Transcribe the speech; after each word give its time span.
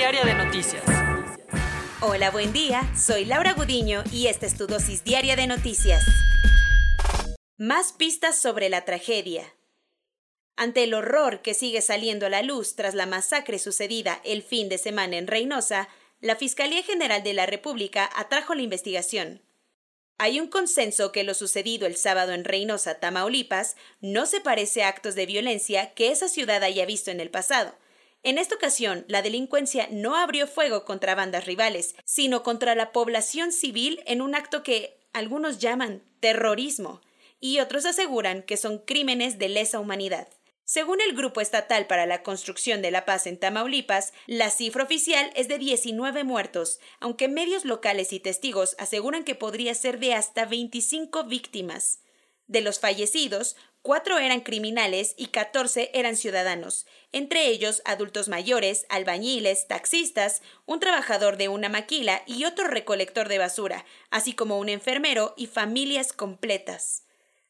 diaria 0.00 0.24
de 0.24 0.32
noticias. 0.32 0.82
Hola, 2.00 2.30
buen 2.30 2.54
día. 2.54 2.90
Soy 2.96 3.26
Laura 3.26 3.52
Gudiño 3.52 4.02
y 4.10 4.28
esta 4.28 4.46
es 4.46 4.56
tu 4.56 4.66
dosis 4.66 5.04
diaria 5.04 5.36
de 5.36 5.46
noticias. 5.46 6.02
Más 7.58 7.92
pistas 7.92 8.40
sobre 8.40 8.70
la 8.70 8.86
tragedia. 8.86 9.44
Ante 10.56 10.84
el 10.84 10.94
horror 10.94 11.42
que 11.42 11.52
sigue 11.52 11.82
saliendo 11.82 12.24
a 12.24 12.30
la 12.30 12.40
luz 12.40 12.76
tras 12.76 12.94
la 12.94 13.04
masacre 13.04 13.58
sucedida 13.58 14.22
el 14.24 14.42
fin 14.42 14.70
de 14.70 14.78
semana 14.78 15.18
en 15.18 15.26
Reynosa, 15.26 15.90
la 16.22 16.34
Fiscalía 16.34 16.82
General 16.82 17.22
de 17.22 17.34
la 17.34 17.44
República 17.44 18.08
atrajo 18.16 18.54
la 18.54 18.62
investigación. 18.62 19.42
Hay 20.16 20.40
un 20.40 20.48
consenso 20.48 21.12
que 21.12 21.24
lo 21.24 21.34
sucedido 21.34 21.86
el 21.86 21.96
sábado 21.96 22.32
en 22.32 22.44
Reynosa, 22.44 23.00
Tamaulipas, 23.00 23.76
no 24.00 24.24
se 24.24 24.40
parece 24.40 24.82
a 24.82 24.88
actos 24.88 25.14
de 25.14 25.26
violencia 25.26 25.92
que 25.92 26.10
esa 26.10 26.30
ciudad 26.30 26.62
haya 26.62 26.86
visto 26.86 27.10
en 27.10 27.20
el 27.20 27.28
pasado. 27.28 27.74
En 28.22 28.36
esta 28.36 28.54
ocasión, 28.54 29.04
la 29.08 29.22
delincuencia 29.22 29.88
no 29.90 30.16
abrió 30.16 30.46
fuego 30.46 30.84
contra 30.84 31.14
bandas 31.14 31.46
rivales, 31.46 31.94
sino 32.04 32.42
contra 32.42 32.74
la 32.74 32.92
población 32.92 33.50
civil 33.50 34.02
en 34.06 34.20
un 34.20 34.34
acto 34.34 34.62
que 34.62 34.98
algunos 35.12 35.58
llaman 35.58 36.02
terrorismo 36.20 37.00
y 37.40 37.60
otros 37.60 37.86
aseguran 37.86 38.42
que 38.42 38.58
son 38.58 38.78
crímenes 38.78 39.38
de 39.38 39.48
lesa 39.48 39.80
humanidad. 39.80 40.28
Según 40.64 41.00
el 41.00 41.16
Grupo 41.16 41.40
Estatal 41.40 41.86
para 41.88 42.06
la 42.06 42.22
Construcción 42.22 42.80
de 42.80 42.92
la 42.92 43.04
Paz 43.04 43.26
en 43.26 43.38
Tamaulipas, 43.38 44.12
la 44.26 44.50
cifra 44.50 44.84
oficial 44.84 45.32
es 45.34 45.48
de 45.48 45.58
19 45.58 46.22
muertos, 46.22 46.78
aunque 47.00 47.26
medios 47.26 47.64
locales 47.64 48.12
y 48.12 48.20
testigos 48.20 48.76
aseguran 48.78 49.24
que 49.24 49.34
podría 49.34 49.74
ser 49.74 49.98
de 49.98 50.14
hasta 50.14 50.44
25 50.44 51.24
víctimas. 51.24 52.00
De 52.46 52.60
los 52.60 52.78
fallecidos, 52.78 53.56
cuatro 53.82 54.18
eran 54.18 54.40
criminales 54.40 55.14
y 55.16 55.28
14 55.28 55.90
eran 55.94 56.16
ciudadanos, 56.16 56.86
entre 57.12 57.46
ellos 57.46 57.82
adultos 57.84 58.28
mayores, 58.28 58.86
albañiles, 58.88 59.66
taxistas, 59.66 60.42
un 60.66 60.80
trabajador 60.80 61.36
de 61.36 61.48
una 61.48 61.68
maquila 61.68 62.22
y 62.26 62.44
otro 62.44 62.68
recolector 62.68 63.28
de 63.28 63.38
basura, 63.38 63.84
así 64.10 64.32
como 64.32 64.58
un 64.58 64.68
enfermero 64.68 65.34
y 65.36 65.46
familias 65.46 66.12
completas. 66.12 67.04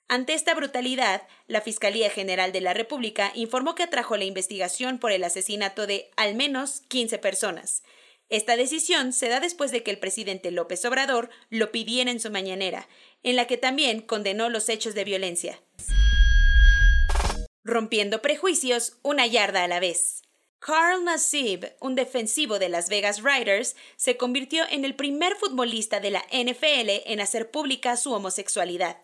Ante 0.08 0.34
esta 0.34 0.54
brutalidad, 0.54 1.22
la 1.46 1.60
Fiscalía 1.60 2.10
General 2.10 2.50
de 2.50 2.60
la 2.60 2.74
República 2.74 3.30
informó 3.36 3.76
que 3.76 3.84
atrajo 3.84 4.16
la 4.16 4.24
investigación 4.24 4.98
por 4.98 5.12
el 5.12 5.22
asesinato 5.22 5.86
de 5.86 6.10
al 6.16 6.34
menos 6.34 6.80
15 6.88 7.18
personas. 7.18 7.84
Esta 8.28 8.56
decisión 8.56 9.12
se 9.12 9.28
da 9.28 9.40
después 9.40 9.72
de 9.72 9.82
que 9.82 9.90
el 9.90 9.98
presidente 9.98 10.52
López 10.52 10.84
Obrador 10.84 11.30
lo 11.48 11.72
pidiera 11.72 12.12
en 12.12 12.20
su 12.20 12.30
mañanera, 12.30 12.88
en 13.22 13.36
la 13.36 13.46
que 13.46 13.56
también 13.56 14.00
condenó 14.00 14.48
los 14.48 14.68
hechos 14.68 14.94
de 14.94 15.04
violencia. 15.04 15.60
Rompiendo 17.64 18.22
prejuicios 18.22 18.96
una 19.02 19.26
yarda 19.26 19.64
a 19.64 19.68
la 19.68 19.80
vez. 19.80 20.22
Carl 20.60 21.04
Nassib, 21.04 21.72
un 21.80 21.94
defensivo 21.94 22.58
de 22.58 22.68
Las 22.68 22.90
Vegas 22.90 23.22
Riders, 23.22 23.76
se 23.96 24.16
convirtió 24.18 24.64
en 24.68 24.84
el 24.84 24.94
primer 24.94 25.34
futbolista 25.36 26.00
de 26.00 26.10
la 26.10 26.24
NFL 26.32 27.06
en 27.06 27.20
hacer 27.20 27.50
pública 27.50 27.96
su 27.96 28.12
homosexualidad. 28.12 28.98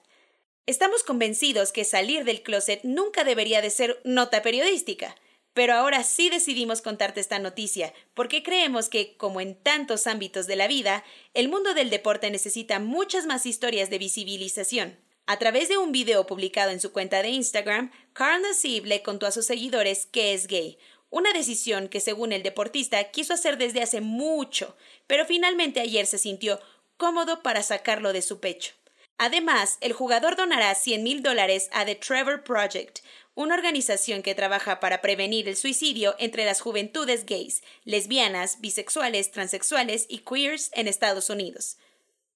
Estamos 0.66 1.02
convencidos 1.02 1.72
que 1.72 1.84
salir 1.84 2.24
del 2.24 2.42
closet 2.42 2.80
nunca 2.82 3.24
debería 3.24 3.62
de 3.62 3.70
ser 3.70 4.00
nota 4.04 4.42
periodística, 4.42 5.16
pero 5.56 5.72
ahora 5.72 6.04
sí 6.04 6.28
decidimos 6.28 6.82
contarte 6.82 7.18
esta 7.18 7.38
noticia, 7.38 7.94
porque 8.12 8.42
creemos 8.42 8.90
que, 8.90 9.16
como 9.16 9.40
en 9.40 9.54
tantos 9.54 10.06
ámbitos 10.06 10.46
de 10.46 10.54
la 10.54 10.68
vida, 10.68 11.02
el 11.32 11.48
mundo 11.48 11.72
del 11.72 11.88
deporte 11.88 12.30
necesita 12.30 12.78
muchas 12.78 13.24
más 13.24 13.46
historias 13.46 13.88
de 13.88 13.96
visibilización. 13.96 15.00
A 15.24 15.38
través 15.38 15.70
de 15.70 15.78
un 15.78 15.92
video 15.92 16.26
publicado 16.26 16.72
en 16.72 16.80
su 16.80 16.92
cuenta 16.92 17.22
de 17.22 17.30
Instagram, 17.30 17.90
Carl 18.12 18.42
Nassib 18.42 18.84
le 18.84 19.02
contó 19.02 19.26
a 19.26 19.30
sus 19.30 19.46
seguidores 19.46 20.04
que 20.04 20.34
es 20.34 20.46
gay, 20.46 20.76
una 21.08 21.32
decisión 21.32 21.88
que 21.88 22.00
según 22.00 22.34
el 22.34 22.42
deportista 22.42 23.10
quiso 23.10 23.32
hacer 23.32 23.56
desde 23.56 23.80
hace 23.80 24.02
mucho, 24.02 24.76
pero 25.06 25.24
finalmente 25.24 25.80
ayer 25.80 26.04
se 26.04 26.18
sintió 26.18 26.60
cómodo 26.98 27.42
para 27.42 27.62
sacarlo 27.62 28.12
de 28.12 28.20
su 28.20 28.40
pecho. 28.40 28.74
Además, 29.18 29.78
el 29.80 29.94
jugador 29.94 30.36
donará 30.36 30.74
100 30.74 31.02
mil 31.02 31.22
dólares 31.22 31.70
a 31.72 31.86
The 31.86 31.94
Trevor 31.94 32.44
Project, 32.44 32.98
una 33.36 33.54
organización 33.54 34.22
que 34.22 34.34
trabaja 34.34 34.80
para 34.80 35.00
prevenir 35.02 35.46
el 35.46 35.56
suicidio 35.56 36.16
entre 36.18 36.44
las 36.44 36.60
juventudes 36.60 37.26
gays, 37.26 37.62
lesbianas, 37.84 38.60
bisexuales, 38.60 39.30
transexuales 39.30 40.06
y 40.08 40.18
queers 40.20 40.70
en 40.72 40.88
Estados 40.88 41.30
Unidos. 41.30 41.76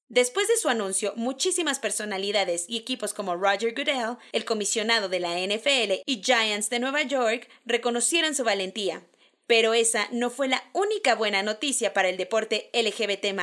Después 0.09 0.47
de 0.49 0.57
su 0.57 0.69
anuncio, 0.69 1.15
muchísimas 1.17 1.79
personalidades 1.79 2.67
y 2.69 2.77
equipos 2.77 3.15
como 3.15 3.35
Roger 3.35 3.75
Goodell, 3.75 4.19
el 4.33 4.45
comisionado 4.45 5.09
de 5.09 5.21
la 5.21 5.39
NFL 5.39 6.03
y 6.05 6.23
Giants 6.23 6.69
de 6.69 6.81
Nueva 6.81 7.03
York 7.03 7.49
reconocieron 7.65 8.35
su 8.35 8.45
valentía. 8.45 9.03
Pero 9.47 9.73
esa 9.73 10.07
no 10.13 10.29
fue 10.29 10.49
la 10.49 10.63
única 10.75 11.15
buena 11.15 11.43
noticia 11.43 11.95
para 11.95 12.09
el 12.09 12.17
deporte 12.17 12.71
LGBT 12.75 13.35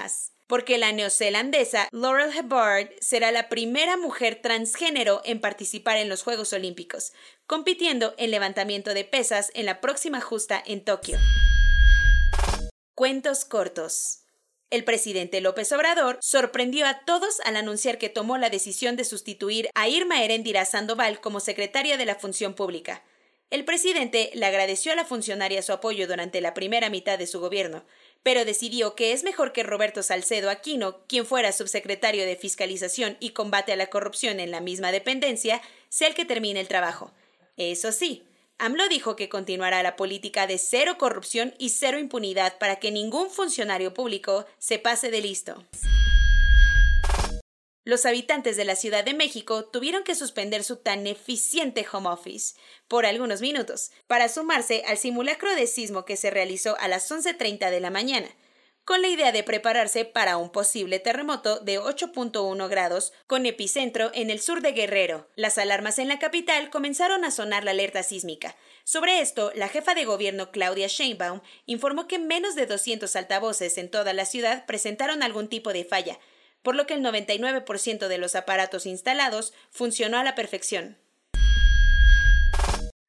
porque 0.48 0.78
la 0.78 0.94
neozelandesa 0.94 1.90
Laurel 1.92 2.32
Hubbard 2.36 2.90
será 3.00 3.32
la 3.32 3.50
primera 3.50 3.98
mujer 3.98 4.40
transgénero 4.42 5.22
en 5.26 5.42
participar 5.42 5.98
en 5.98 6.10
los 6.10 6.24
Juegos 6.24 6.54
Olímpicos, 6.54 7.12
compitiendo 7.48 8.14
en 8.18 8.30
levantamiento 8.30 8.94
de 8.94 9.06
pesas 9.06 9.52
en 9.54 9.66
la 9.66 9.80
próxima 9.80 10.20
justa 10.20 10.62
en 10.66 10.84
Tokio. 10.84 11.18
Cuentos 12.94 13.46
cortos. 13.46 14.20
El 14.70 14.84
presidente 14.84 15.40
López 15.40 15.72
Obrador 15.72 16.18
sorprendió 16.20 16.86
a 16.86 17.06
todos 17.06 17.40
al 17.46 17.56
anunciar 17.56 17.98
que 17.98 18.10
tomó 18.10 18.38
la 18.38 18.50
decisión 18.50 18.98
de 18.98 19.06
sustituir 19.06 19.70
a 19.76 19.88
Irma 19.88 20.22
Erendira 20.24 20.66
Sandoval 20.66 21.22
como 21.22 21.40
secretaria 21.40 21.96
de 21.96 22.06
la 22.06 22.16
Función 22.16 22.54
Pública. 22.54 23.02
El 23.50 23.64
presidente 23.64 24.30
le 24.34 24.46
agradeció 24.46 24.92
a 24.92 24.96
la 24.96 25.06
funcionaria 25.06 25.62
su 25.62 25.72
apoyo 25.72 26.06
durante 26.06 26.42
la 26.42 26.54
primera 26.54 26.90
mitad 26.90 27.18
de 27.18 27.28
su 27.28 27.40
gobierno, 27.40 27.86
pero 28.24 28.44
decidió 28.44 28.94
que 28.94 29.14
es 29.14 29.24
mejor 29.24 29.54
que 29.54 29.64
Roberto 29.64 30.04
Salcedo 30.04 30.50
Aquino, 30.50 31.06
quien 31.08 31.26
fuera 31.26 31.54
subsecretario 31.54 32.26
de 32.26 32.36
Fiscalización 32.36 33.16
y 33.22 33.30
Combate 33.30 33.72
a 33.72 33.78
la 33.78 33.88
Corrupción 33.88 34.42
en 34.42 34.52
la 34.52 34.60
misma 34.60 34.92
dependencia, 34.92 35.62
sea 35.88 36.10
el 36.10 36.14
que 36.14 36.26
termine 36.26 36.60
el 36.60 36.68
trabajo. 36.68 37.14
Eso 37.58 37.92
sí, 37.92 38.24
AMLO 38.60 38.88
dijo 38.88 39.16
que 39.16 39.30
continuará 39.30 39.82
la 39.82 39.96
política 39.96 40.46
de 40.46 40.60
cero 40.60 40.98
corrupción 41.00 41.56
y 41.58 41.70
cero 41.70 41.98
impunidad 41.98 42.60
para 42.60 42.78
que 42.78 42.92
ningún 42.92 43.32
funcionario 43.32 43.96
público 43.96 44.46
se 44.60 44.78
pase 44.78 45.10
de 45.10 45.22
listo. 45.22 45.64
Los 47.84 48.06
habitantes 48.06 48.58
de 48.58 48.66
la 48.66 48.76
Ciudad 48.76 49.04
de 49.04 49.16
México 49.16 49.66
tuvieron 49.66 50.04
que 50.04 50.14
suspender 50.14 50.64
su 50.64 50.76
tan 50.76 51.08
eficiente 51.08 51.86
home 51.92 52.10
office 52.10 52.56
por 52.88 53.08
algunos 53.08 53.42
minutos 53.42 53.92
para 54.06 54.30
sumarse 54.30 54.84
al 54.86 54.98
simulacro 54.98 55.56
de 55.56 55.66
sismo 55.66 56.06
que 56.06 56.18
se 56.18 56.30
realizó 56.30 56.78
a 56.80 56.88
las 56.88 57.10
11.30 57.10 57.72
de 57.72 57.80
la 57.80 57.90
mañana, 57.90 58.28
con 58.88 59.02
la 59.02 59.10
idea 59.10 59.34
de 59.34 59.44
prepararse 59.44 60.06
para 60.06 60.38
un 60.38 60.50
posible 60.50 61.00
terremoto 61.00 61.60
de 61.60 61.78
8.1 61.78 62.70
grados 62.70 63.12
con 63.28 63.46
epicentro 63.46 64.12
en 64.14 64.30
el 64.30 64.40
sur 64.40 64.62
de 64.62 64.72
Guerrero. 64.72 65.28
Las 65.36 65.58
alarmas 65.58 66.00
en 66.00 66.08
la 66.08 66.20
capital 66.20 66.70
comenzaron 66.70 67.26
a 67.26 67.32
sonar 67.32 67.66
la 67.66 67.72
alerta 67.72 68.02
sísmica. 68.02 68.56
Sobre 68.86 69.20
esto, 69.20 69.52
la 69.56 69.68
jefa 69.68 69.94
de 69.94 70.06
gobierno 70.06 70.52
Claudia 70.52 70.88
Sheinbaum 70.88 71.42
informó 71.66 72.08
que 72.08 72.18
menos 72.18 72.56
de 72.56 72.66
200 72.66 73.14
altavoces 73.18 73.78
en 73.78 73.92
toda 73.92 74.14
la 74.14 74.24
ciudad 74.24 74.66
presentaron 74.66 75.22
algún 75.22 75.50
tipo 75.50 75.74
de 75.74 75.84
falla, 75.84 76.18
por 76.64 76.74
lo 76.74 76.88
que 76.88 76.94
el 76.94 77.04
99% 77.04 78.08
de 78.08 78.18
los 78.18 78.36
aparatos 78.36 78.86
instalados 78.86 79.52
funcionó 79.70 80.18
a 80.18 80.24
la 80.24 80.34
perfección. 80.34 80.98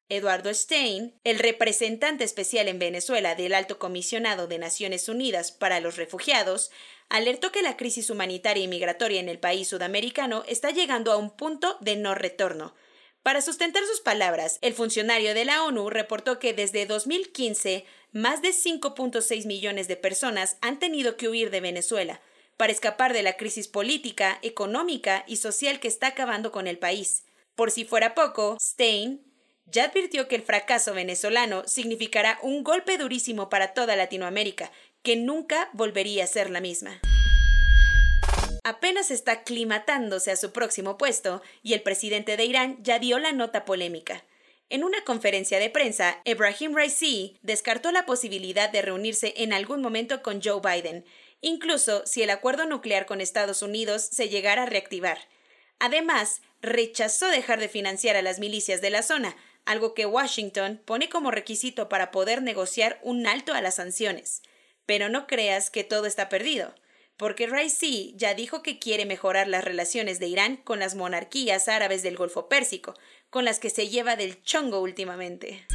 Eduardo 0.09 0.51
Stein, 0.51 1.13
el 1.23 1.37
representante 1.37 2.23
especial 2.23 2.67
en 2.67 2.79
Venezuela 2.79 3.35
del 3.35 3.53
Alto 3.53 3.77
Comisionado 3.77 4.47
de 4.47 4.57
Naciones 4.57 5.07
Unidas 5.07 5.51
para 5.51 5.79
los 5.79 5.97
Refugiados, 5.97 6.71
alertó 7.09 7.51
que 7.51 7.61
la 7.61 7.77
crisis 7.77 8.09
humanitaria 8.09 8.63
y 8.63 8.67
migratoria 8.67 9.19
en 9.19 9.29
el 9.29 9.37
país 9.37 9.67
sudamericano 9.67 10.43
está 10.47 10.71
llegando 10.71 11.11
a 11.11 11.17
un 11.17 11.29
punto 11.29 11.77
de 11.81 11.95
no 11.95 12.15
retorno. 12.15 12.73
Para 13.21 13.41
sustentar 13.41 13.83
sus 13.85 14.01
palabras, 14.01 14.57
el 14.61 14.73
funcionario 14.73 15.35
de 15.35 15.45
la 15.45 15.63
ONU 15.63 15.91
reportó 15.91 16.39
que 16.39 16.53
desde 16.53 16.87
2015 16.87 17.85
más 18.11 18.41
de 18.41 18.49
5.6 18.49 19.45
millones 19.45 19.87
de 19.87 19.95
personas 19.95 20.57
han 20.61 20.79
tenido 20.79 21.17
que 21.17 21.29
huir 21.29 21.51
de 21.51 21.61
Venezuela 21.61 22.19
para 22.57 22.71
escapar 22.71 23.13
de 23.13 23.21
la 23.21 23.37
crisis 23.37 23.67
política, 23.67 24.39
económica 24.41 25.23
y 25.27 25.35
social 25.35 25.79
que 25.79 25.87
está 25.87 26.07
acabando 26.07 26.51
con 26.51 26.65
el 26.65 26.79
país. 26.79 27.25
Por 27.53 27.69
si 27.69 27.85
fuera 27.85 28.15
poco, 28.15 28.57
Stein 28.59 29.28
ya 29.71 29.85
advirtió 29.85 30.27
que 30.27 30.35
el 30.35 30.41
fracaso 30.41 30.93
venezolano 30.93 31.67
significará 31.67 32.39
un 32.41 32.63
golpe 32.63 32.97
durísimo 32.97 33.49
para 33.49 33.73
toda 33.73 33.95
Latinoamérica, 33.95 34.71
que 35.03 35.15
nunca 35.15 35.69
volvería 35.73 36.23
a 36.23 36.27
ser 36.27 36.49
la 36.49 36.61
misma. 36.61 36.99
Apenas 38.63 39.09
está 39.09 39.31
aclimatándose 39.31 40.31
a 40.31 40.35
su 40.35 40.51
próximo 40.51 40.97
puesto 40.97 41.41
y 41.63 41.73
el 41.73 41.81
presidente 41.81 42.37
de 42.37 42.45
Irán 42.45 42.77
ya 42.83 42.99
dio 42.99 43.17
la 43.19 43.31
nota 43.31 43.65
polémica. 43.65 44.25
En 44.69 44.83
una 44.83 45.03
conferencia 45.03 45.59
de 45.59 45.69
prensa, 45.69 46.21
Ebrahim 46.25 46.75
Raisi 46.75 47.37
descartó 47.41 47.91
la 47.91 48.05
posibilidad 48.05 48.69
de 48.69 48.83
reunirse 48.83 49.33
en 49.37 49.53
algún 49.53 49.81
momento 49.81 50.21
con 50.21 50.41
Joe 50.43 50.61
Biden, 50.61 51.05
incluso 51.41 52.05
si 52.05 52.21
el 52.21 52.29
acuerdo 52.29 52.65
nuclear 52.67 53.05
con 53.05 53.21
Estados 53.21 53.63
Unidos 53.63 54.03
se 54.03 54.29
llegara 54.29 54.63
a 54.63 54.67
reactivar. 54.67 55.17
Además, 55.79 56.41
rechazó 56.61 57.27
dejar 57.29 57.59
de 57.59 57.69
financiar 57.69 58.15
a 58.15 58.21
las 58.21 58.39
milicias 58.39 58.81
de 58.81 58.89
la 58.89 59.01
zona, 59.01 59.35
algo 59.69 59.93
que 59.93 60.07
Washington 60.07 60.81
pone 60.83 61.09
como 61.09 61.29
requisito 61.29 61.89
para 61.89 62.09
poder 62.09 62.41
negociar 62.41 62.99
un 63.03 63.27
alto 63.27 63.53
a 63.53 63.61
las 63.61 63.75
sanciones. 63.75 64.41
Pero 64.87 65.09
no 65.09 65.27
creas 65.27 65.69
que 65.69 65.83
todo 65.83 66.07
está 66.07 66.27
perdido, 66.27 66.73
porque 67.17 67.45
Raisi 67.45 68.15
ya 68.17 68.33
dijo 68.33 68.63
que 68.63 68.79
quiere 68.79 69.05
mejorar 69.05 69.47
las 69.47 69.63
relaciones 69.63 70.19
de 70.19 70.25
Irán 70.25 70.57
con 70.57 70.79
las 70.79 70.95
monarquías 70.95 71.67
árabes 71.67 72.01
del 72.01 72.17
Golfo 72.17 72.49
Pérsico, 72.49 72.95
con 73.29 73.45
las 73.45 73.59
que 73.59 73.69
se 73.69 73.89
lleva 73.89 74.15
del 74.15 74.41
chongo 74.41 74.79
últimamente. 74.79 75.67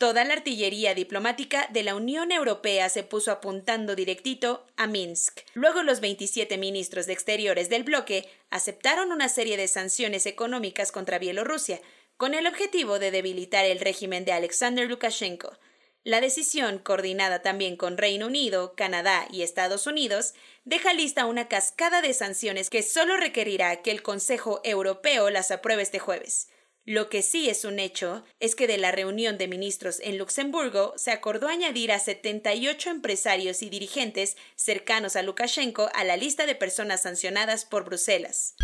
Toda 0.00 0.24
la 0.24 0.32
artillería 0.32 0.94
diplomática 0.94 1.68
de 1.70 1.82
la 1.82 1.94
Unión 1.94 2.32
Europea 2.32 2.88
se 2.88 3.02
puso 3.02 3.32
apuntando 3.32 3.94
directito 3.94 4.66
a 4.78 4.86
Minsk. 4.86 5.40
Luego 5.52 5.82
los 5.82 6.00
27 6.00 6.56
ministros 6.56 7.04
de 7.04 7.12
Exteriores 7.12 7.68
del 7.68 7.84
bloque 7.84 8.26
aceptaron 8.48 9.12
una 9.12 9.28
serie 9.28 9.58
de 9.58 9.68
sanciones 9.68 10.24
económicas 10.24 10.90
contra 10.90 11.18
Bielorrusia, 11.18 11.82
con 12.20 12.34
el 12.34 12.46
objetivo 12.46 12.98
de 12.98 13.10
debilitar 13.10 13.64
el 13.64 13.80
régimen 13.80 14.26
de 14.26 14.32
Alexander 14.32 14.86
Lukashenko. 14.86 15.56
La 16.04 16.20
decisión, 16.20 16.78
coordinada 16.78 17.40
también 17.40 17.78
con 17.78 17.96
Reino 17.96 18.26
Unido, 18.26 18.74
Canadá 18.74 19.26
y 19.32 19.40
Estados 19.40 19.86
Unidos, 19.86 20.34
deja 20.66 20.92
lista 20.92 21.24
una 21.24 21.48
cascada 21.48 22.02
de 22.02 22.12
sanciones 22.12 22.68
que 22.68 22.82
solo 22.82 23.16
requerirá 23.16 23.80
que 23.80 23.90
el 23.90 24.02
Consejo 24.02 24.60
Europeo 24.64 25.30
las 25.30 25.50
apruebe 25.50 25.82
este 25.82 25.98
jueves. 25.98 26.48
Lo 26.84 27.08
que 27.08 27.22
sí 27.22 27.48
es 27.48 27.64
un 27.64 27.78
hecho 27.78 28.22
es 28.38 28.54
que 28.54 28.66
de 28.66 28.76
la 28.76 28.92
reunión 28.92 29.38
de 29.38 29.48
ministros 29.48 29.98
en 30.00 30.18
Luxemburgo 30.18 30.92
se 30.98 31.12
acordó 31.12 31.48
añadir 31.48 31.90
a 31.90 31.98
78 31.98 32.90
empresarios 32.90 33.62
y 33.62 33.70
dirigentes 33.70 34.36
cercanos 34.56 35.16
a 35.16 35.22
Lukashenko 35.22 35.88
a 35.94 36.04
la 36.04 36.18
lista 36.18 36.44
de 36.44 36.54
personas 36.54 37.00
sancionadas 37.00 37.64
por 37.64 37.86
Bruselas. 37.86 38.56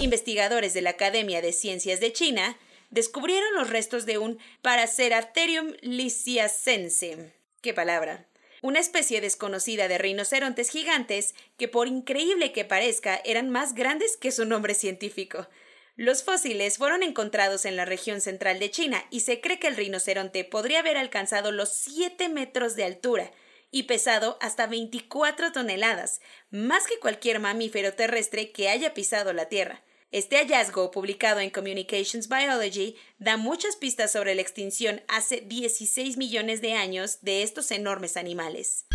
Investigadores 0.00 0.72
de 0.72 0.80
la 0.80 0.90
Academia 0.90 1.42
de 1.42 1.52
Ciencias 1.52 2.00
de 2.00 2.10
China 2.10 2.56
descubrieron 2.88 3.52
los 3.54 3.68
restos 3.68 4.06
de 4.06 4.16
un 4.16 4.38
Paraceratherium 4.62 5.74
lisiacense. 5.82 7.34
¿Qué 7.60 7.74
palabra? 7.74 8.26
Una 8.62 8.80
especie 8.80 9.20
desconocida 9.20 9.88
de 9.88 9.98
rinocerontes 9.98 10.70
gigantes 10.70 11.34
que, 11.58 11.68
por 11.68 11.86
increíble 11.86 12.50
que 12.52 12.64
parezca, 12.64 13.20
eran 13.26 13.50
más 13.50 13.74
grandes 13.74 14.16
que 14.16 14.32
su 14.32 14.46
nombre 14.46 14.72
científico. 14.72 15.48
Los 15.96 16.22
fósiles 16.22 16.78
fueron 16.78 17.02
encontrados 17.02 17.66
en 17.66 17.76
la 17.76 17.84
región 17.84 18.22
central 18.22 18.58
de 18.58 18.70
China 18.70 19.04
y 19.10 19.20
se 19.20 19.42
cree 19.42 19.58
que 19.58 19.66
el 19.66 19.76
rinoceronte 19.76 20.44
podría 20.44 20.78
haber 20.78 20.96
alcanzado 20.96 21.52
los 21.52 21.74
7 21.74 22.30
metros 22.30 22.74
de 22.74 22.84
altura 22.84 23.30
y 23.70 23.82
pesado 23.82 24.38
hasta 24.40 24.66
24 24.66 25.52
toneladas, 25.52 26.22
más 26.50 26.86
que 26.86 26.98
cualquier 26.98 27.38
mamífero 27.38 27.92
terrestre 27.92 28.50
que 28.50 28.70
haya 28.70 28.94
pisado 28.94 29.34
la 29.34 29.50
Tierra. 29.50 29.82
Este 30.12 30.38
hallazgo, 30.38 30.90
publicado 30.90 31.38
en 31.38 31.50
Communications 31.50 32.28
Biology, 32.28 32.96
da 33.20 33.36
muchas 33.36 33.76
pistas 33.76 34.10
sobre 34.10 34.34
la 34.34 34.40
extinción 34.40 35.02
hace 35.06 35.40
16 35.42 36.16
millones 36.16 36.60
de 36.60 36.72
años 36.72 37.20
de 37.22 37.44
estos 37.44 37.70
enormes 37.70 38.16
animales. 38.16 38.86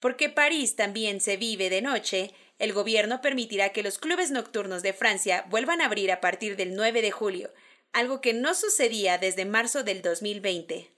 Porque 0.00 0.28
París 0.28 0.76
también 0.76 1.20
se 1.20 1.36
vive 1.36 1.70
de 1.70 1.80
noche, 1.80 2.34
el 2.58 2.72
gobierno 2.72 3.20
permitirá 3.20 3.70
que 3.70 3.82
los 3.82 3.98
clubes 3.98 4.30
nocturnos 4.30 4.82
de 4.82 4.92
Francia 4.92 5.44
vuelvan 5.48 5.80
a 5.80 5.86
abrir 5.86 6.10
a 6.10 6.20
partir 6.20 6.56
del 6.56 6.74
9 6.74 7.02
de 7.02 7.10
julio, 7.10 7.52
algo 7.92 8.20
que 8.20 8.32
no 8.32 8.54
sucedía 8.54 9.18
desde 9.18 9.44
marzo 9.44 9.82
del 9.82 10.02
2020. 10.02 10.96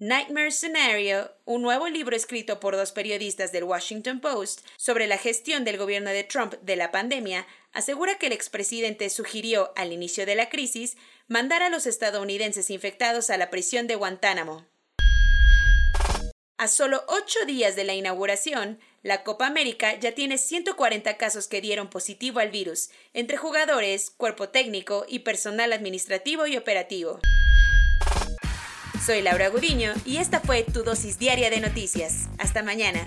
Nightmare 0.00 0.52
Scenario, 0.52 1.32
un 1.44 1.60
nuevo 1.60 1.88
libro 1.88 2.14
escrito 2.14 2.60
por 2.60 2.76
dos 2.76 2.92
periodistas 2.92 3.50
del 3.50 3.64
Washington 3.64 4.20
Post 4.20 4.64
sobre 4.76 5.08
la 5.08 5.18
gestión 5.18 5.64
del 5.64 5.76
gobierno 5.76 6.10
de 6.10 6.22
Trump 6.22 6.54
de 6.62 6.76
la 6.76 6.92
pandemia, 6.92 7.48
asegura 7.72 8.16
que 8.16 8.26
el 8.26 8.32
expresidente 8.32 9.10
sugirió 9.10 9.72
al 9.74 9.92
inicio 9.92 10.24
de 10.24 10.36
la 10.36 10.50
crisis 10.50 10.96
mandar 11.26 11.64
a 11.64 11.68
los 11.68 11.86
estadounidenses 11.86 12.70
infectados 12.70 13.28
a 13.28 13.38
la 13.38 13.50
prisión 13.50 13.88
de 13.88 13.96
Guantánamo. 13.96 14.68
A 16.60 16.66
solo 16.66 17.04
ocho 17.06 17.38
días 17.46 17.76
de 17.76 17.84
la 17.84 17.94
inauguración, 17.94 18.80
la 19.04 19.22
Copa 19.22 19.46
América 19.46 19.94
ya 19.94 20.10
tiene 20.10 20.38
140 20.38 21.16
casos 21.16 21.46
que 21.46 21.60
dieron 21.60 21.88
positivo 21.88 22.40
al 22.40 22.50
virus, 22.50 22.90
entre 23.14 23.36
jugadores, 23.36 24.10
cuerpo 24.10 24.48
técnico 24.48 25.06
y 25.08 25.20
personal 25.20 25.72
administrativo 25.72 26.48
y 26.48 26.56
operativo. 26.56 27.20
Soy 29.06 29.22
Laura 29.22 29.50
Gudiño 29.50 29.94
y 30.04 30.16
esta 30.16 30.40
fue 30.40 30.64
tu 30.64 30.82
dosis 30.82 31.20
diaria 31.20 31.48
de 31.48 31.60
noticias. 31.60 32.28
Hasta 32.38 32.64
mañana. 32.64 33.06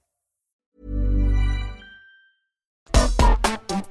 Thank 3.51 3.85
you. 3.85 3.90